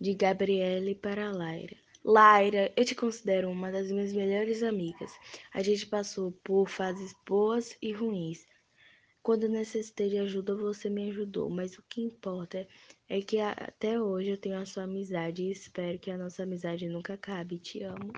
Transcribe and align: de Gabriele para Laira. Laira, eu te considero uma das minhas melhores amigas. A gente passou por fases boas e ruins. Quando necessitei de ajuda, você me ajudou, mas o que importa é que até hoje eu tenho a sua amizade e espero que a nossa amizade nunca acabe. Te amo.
de 0.00 0.14
Gabriele 0.14 0.94
para 0.94 1.30
Laira. 1.30 1.76
Laira, 2.02 2.72
eu 2.74 2.84
te 2.84 2.94
considero 2.94 3.50
uma 3.50 3.70
das 3.70 3.90
minhas 3.90 4.12
melhores 4.12 4.62
amigas. 4.62 5.12
A 5.52 5.62
gente 5.62 5.86
passou 5.86 6.32
por 6.42 6.68
fases 6.68 7.14
boas 7.28 7.76
e 7.82 7.92
ruins. 7.92 8.46
Quando 9.22 9.46
necessitei 9.48 10.08
de 10.08 10.18
ajuda, 10.18 10.56
você 10.56 10.88
me 10.88 11.10
ajudou, 11.10 11.50
mas 11.50 11.76
o 11.76 11.84
que 11.86 12.00
importa 12.00 12.66
é 13.06 13.20
que 13.20 13.38
até 13.38 14.00
hoje 14.00 14.30
eu 14.30 14.38
tenho 14.38 14.58
a 14.58 14.64
sua 14.64 14.84
amizade 14.84 15.42
e 15.42 15.50
espero 15.50 15.98
que 15.98 16.10
a 16.10 16.16
nossa 16.16 16.44
amizade 16.44 16.88
nunca 16.88 17.12
acabe. 17.12 17.58
Te 17.58 17.82
amo. 17.82 18.12